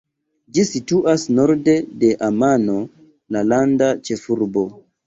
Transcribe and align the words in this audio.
Ĝi 0.57 0.63
situas 0.69 1.25
norde 1.39 1.75
de 2.05 2.11
Amano, 2.31 2.81
la 3.39 3.47
landa 3.53 3.97
ĉefurbo. 4.11 4.69